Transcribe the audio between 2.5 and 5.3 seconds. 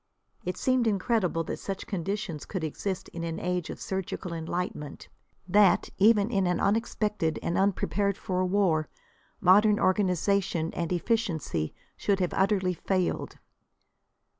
exist in an age of surgical enlightenment;